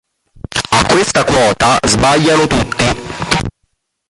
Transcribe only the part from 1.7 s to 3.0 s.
sbagliano tutti.